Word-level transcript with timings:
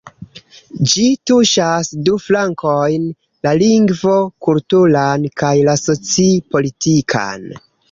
Ĝi 0.93 1.03
tuŝas 1.31 1.89
du 2.07 2.15
flankojn: 2.29 3.05
la 3.49 3.53
lingvo-kulturan 3.63 5.31
kaj 5.45 5.55
la 5.71 5.79
soci-politikan. 5.85 7.49